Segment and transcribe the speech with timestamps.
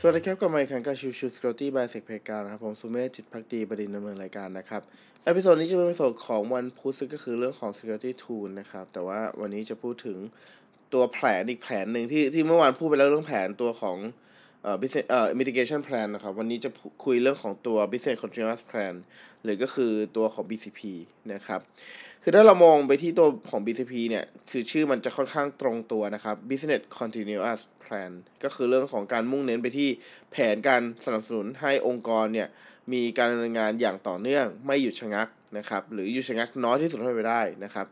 [0.00, 4.82] สวัสดีครับกลับมาอีกครั้งกับ Chill Chill Security by SecPlayground นะครับผมสุเมธจิตภักดีบดินทร์ดำเนินรายการนะครับ
[5.24, 10.18] episode นี้จะเป็น episode ของวันพุธซึ่งก็คือเรื่องของ security tool นะครับ แต่ว่าวันนี้จะพูดถึง
[10.92, 13.96] ตัวแผนอีกแผนหนึ่งที่ที่เมื่อวานพูดไปแล้วเรื่องแผนตัวของ
[14.68, 16.70] อ่อ business เอ่อ mitigation plan นะครับ วันนี้จะ
[17.04, 18.94] คุยเรื่องของตัว business continuous plan
[19.44, 20.80] หรือก็คือตัวของ BCP
[21.32, 21.60] นะครับ
[22.22, 28.10] คือถ้าเรามองไปที่ตัวของ BCP เนี่ย คือชื่อมันจะค่อนข้างตรงตัวนะครับ Business Continuous Plan
[28.44, 29.88] ก็คือเรื่องของการมุ่งเน้นไปที่
[30.30, 32.48] แผนการสนับสนุนให้องค์กรเนี่ย
[32.92, 37.86] มีการดำเนินงานอย่างต่อเนื่อง ไม่หยุดชะงักนะครับ หรือหยุดชะงักน้อยที่สุดเท่าที่ได้นะครับ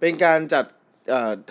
[0.00, 0.64] เป็นการจัด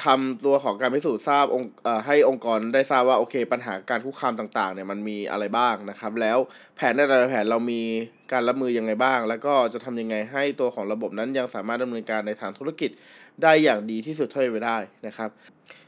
[0.06, 1.70] ทำตัวของการพิสูจน์ทราบองค์
[2.06, 6.38] ให้องค์กรได้ทราบว่าโอเค ปัญหาการคุกคามต่างๆเนี่ยมันมีอะไรบ้างนะครับ แล้ว
[6.76, 7.82] แผนในแต่ละแผนเรามี
[8.32, 12.92] การรับมือยังไงบ้าง แล้วก็จะทำยังไงให้ตัวของระบบนั้นยังสามารถดำเนินการในทางธุรกิจ
[13.44, 15.30] ได้อย่างดีที่สุดเท่าที่ได้นะครับ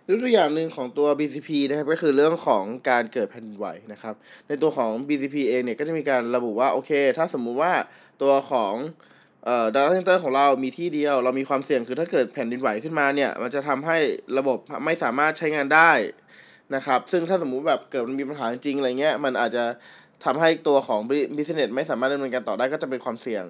[0.09, 4.15] ยกตัวอย่างหนึ่งของตัว BCP นะครับก็คือเรื่องของการเกิดแผ่นดินไหวนะครับ
[4.47, 7.73] ในตัวของ BCP เองเนี่ยก็จะมีการระบุว่าโอเค ถ้าสมมุติว่า
[8.21, 8.73] ตัวของ
[9.47, 13.97] เอ่อ data center ของเรามีที่เดียว เรามีความเสี่ยงคือถ้าเกิดแผ่นดินไหวขึ้นมาเนี่ย มันจะทำให้
[14.37, 15.91] ระบบไม่สามารถใช้งานได้
[16.75, 19.63] นะครับ ซึ่งถ้าสมมุติแบบเกิดมันมีปัญหาจริงอะไรเงี้ย มันอาจจะ
[20.25, 20.99] ทำให้ตัวของ
[21.37, 23.43] business ไม่สามารถดำเนินการต่อได้ก็จะเป็นความเสี่ยง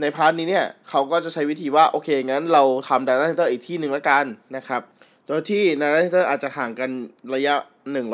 [0.00, 4.24] ในพาร์ทนี้เนี่ยเขาก็จะใช้วิธีว่า โอเค งั้นเราทำ data center อีกที่หนึ่งละกัน
[4.56, 4.82] นะครับ
[5.26, 6.90] โดยที่ data center อาจจะห่างกัน
[7.34, 7.54] ระยะ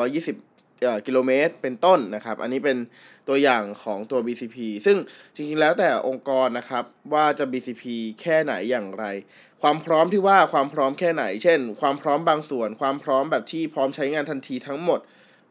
[0.03, 0.52] 120
[1.07, 2.77] กิโลเมตรเป็นต้นนะครับ อันนี้เป็น
[3.27, 4.97] ตัวอย่างของตัว BCP ซึ่ง
[5.35, 7.83] จริงๆแล้วแต่องค์กรนะครับว่าจะ BCP
[8.21, 9.05] แค่ไหนอย่างไร
[9.61, 14.99] ความพร้อมที่ว่าความพร้อมแค่ไหน เช่น ความพร้อมบางส่วน ความพร้อมแบบที่พร้อมใช้งานทันทีทั้งหมด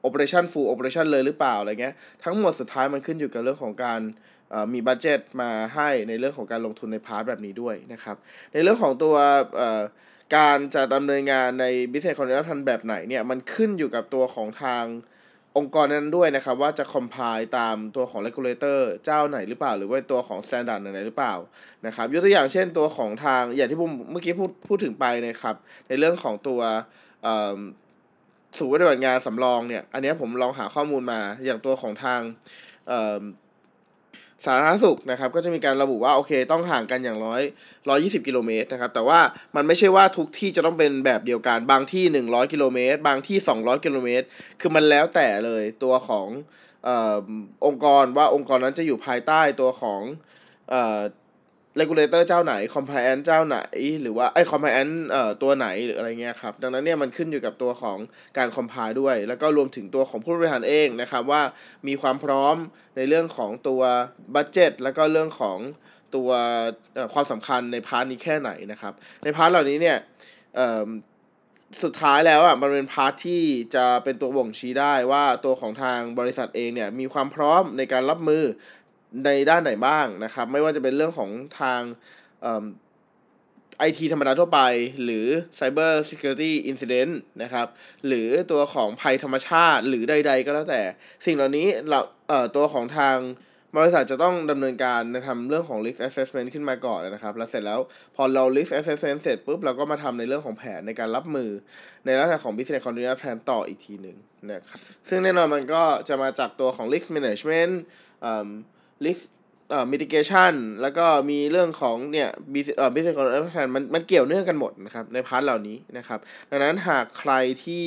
[0.06, 1.94] Operation Full Operation เลยหรือเปล่าอะไรเงี้ย
[2.24, 4.00] ทั้งหมดสุดท้ายมันขึ้นอยู่กับเรื่องของการ
[4.72, 8.16] มี budget มาให้ในเรื่องของการลงทุนใน part แบบนี้ด้วยนะครับ
[8.52, 9.14] ในเรื่องของตัว
[10.36, 14.84] การจะดำเนินงานใน business continuous plan แบบไหนเนี่ย มันขึ้นอยู่กับตัวของทาง
[15.58, 21.34] องค์กรนั้นด้วยนะครับ ว่าจะ comply ตามตัวของ regulator เจ้าไหนหรือเปล่า หรือว่าตัวของ standard ไหนหรือเปล่า
[21.86, 25.54] นะครับยกตัวอย่างเช่นตัวของทางอย่างที่ผมเมื่อกี้พูดพูดถึงไปนะครับ
[25.88, 26.60] ในเรื่องของตัว
[28.58, 32.20] สูตรปฏิบัติงานสำรองเนี่ย อันนี้ผมลองหาข้อมูลมาอย่างตัวของทาง
[34.44, 37.42] สาธารณสุขนะครับก็จะมีการระบุว่าโอเคต้องห่างกันอย่างร้อย
[37.88, 39.20] ร้อยกิโลเมตรนะครับแต่ว่า
[39.56, 44.26] มันไม่ใช่ว่าทุกที่จะต้องเป็นแบบเดียวกันบางที่100กิโลเมตรบางที่200กิโลเมตร
[44.60, 46.28] คือมันแล้วแต่เลยตัวของ
[46.86, 46.88] อ
[47.66, 50.02] องค์กรว่าองค์กรนั้นจะอยู่ภายใต้ตัวของ
[51.76, 53.58] เ regulator เจ้าไหน compliance เจ้าไหน
[54.02, 57.98] หรือว่าไอ้ compliance เอ่อตัวไหนหรืออะไรเงี้ยครับ ดังนั้นเนี่ยมันขึ้นอยู่กับตัวของ
[58.38, 61.42] การ compile ด้วย แล้วก็รวมถึงตัวของผู้บริหารเองนะครับว่า
[61.88, 62.56] มีความพร้อม
[62.96, 63.82] ในเรื่องของตัว
[64.34, 65.58] budget แล้วก็เรื่องของ
[66.14, 66.30] ตัว
[67.14, 68.92] ความสำคัญใน part นี้แค่ไหนนะครับ
[69.24, 69.96] ใน part เหล่านี้เนี่ย
[71.84, 73.42] สุดท้ายแล้วอะมันเป็น part ที่
[73.74, 78.44] จะเป็นตัวบ่งชี้ได้ว่าตัวของทางบริษัทเองเนี่ยมีความพร้อมในการรับมือ
[79.24, 81.30] ในด้านไหนบ้างนะครับ ไม่ว่าจะเป็นเรื่องของ
[81.60, 81.80] ทาง
[83.78, 84.60] ไอทีธรรมดาทั่วไป
[85.04, 85.26] หรือ
[85.58, 87.12] Cyber Security Incident
[87.42, 87.66] นะครับ
[88.06, 90.82] หรือตัวของภัยธรรมชาติ หรือใด ๆ ก็แล้วแต่
[91.26, 93.16] สิ่งเหล่านี้เราเอ่อตัวของทาง
[93.76, 97.80] บริษัทจะต้องดำเนินการในทำเรื่องของ risk assessment ขึ้นมาก่อนนะครับ แล้วเสร็จแล้ว
[98.16, 101.50] พอเรา risk assessment เสร็จปุ๊บ เราก็มาทำในเรื่องของแผนในการรับมือ
[102.04, 104.16] ในลักษณะของ business continuous plan ต่ออีกทีหนึ่ง
[104.50, 104.78] นะครับ
[105.08, 107.72] ซึ่งแน่นอนมันก็จะมาจากตัวของ risk management
[108.24, 108.48] อ่า
[109.06, 109.22] risk
[109.70, 116.18] เอ่อ mitigation แล้วก็มีเรื่องของเนี่ย business เอ่อ business continuity มันมันเกี่ยวเนื่องกันหมดนะครับใน part เหล่านี้นะครับ
[116.50, 117.32] ดังนั้นหากใคร
[117.64, 117.86] ที่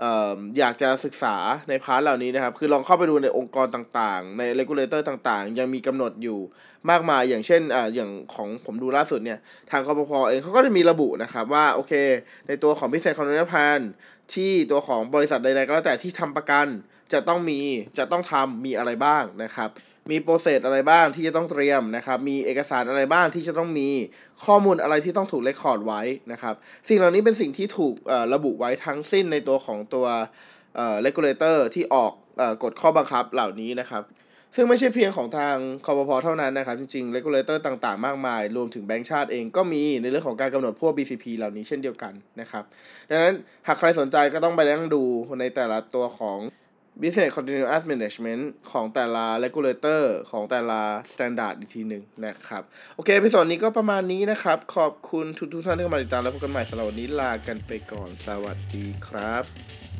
[0.00, 1.36] เอ่ออยากจะศึกษา
[1.68, 6.38] ใน part เหล่านี้นะครับ คือลองเข้าไปดูในองค์กรต่างๆ ใน regulator ต่างๆ ยังมีกำหนดอยู่
[6.90, 9.38] มากมายอย่างเช่นอ่าอย่างของผมดูล่าสุดเนี่ย
[9.70, 10.12] ทาง คปภ.
[10.28, 11.92] เองเขาก็จะมีระบุนะครับว่า โอเค
[12.46, 13.80] ในตัวของ business continuity plan
[14.34, 16.66] ที่ตัวของบริษัทใดๆก็แล้วแต่ที่ทำประกัน
[17.12, 17.60] จะต้องมี
[17.98, 19.70] จะต้องทำมีอะไรบ้างนะครับ
[20.10, 23.88] มี process อะไรบ้างที่จะต้องเตรียมนะครับ มีเอกสารอะไรบ้างที่จะต้องมี
[24.44, 26.02] ข้อมูลอะไรที่ต้องถูก record ไว้
[26.32, 26.54] นะครับ
[26.88, 27.94] สิ่งเหล่านี้เป็นสิ่งที่ถูก
[28.34, 30.06] ระบุไว้ทั้งสิ้นในตัวของตัว
[30.76, 32.12] เอ่อ regulator ที่ออก
[32.62, 34.02] กฎข้อบังคับเหล่านี้นะครับ
[34.56, 42.64] ซึ่งไม่ใช่เพียงของทางคอปพอเท่านั้นนะครับ จริงๆ regulator ต่างๆ มากมาย รวมถึงแบงก์ชาติเองก็มีในเรื่องของการกำหนดพวก BCP เหล่านี้เช่นเดียวกันนะครับ
[43.10, 43.34] ดังนั้น
[43.66, 45.02] หากใครสนใจก็ต้องไปนั่งดู
[45.40, 46.38] ในแต่ละตัวของ
[47.02, 50.80] business continuous management ของแต่ละ regulator ของแต่ละ
[51.12, 52.62] standard อีกทีหนึ่งนะครับ
[52.96, 59.99] โอเคพิสอนี้ก็ประมาณนี้นะครับ ขอบคุณทุกทุกท่านที่เข้ามาติดตามแล้วพบกันใหม่สำหรับวันนี้ลากันไปก่อนสวัสดีครับ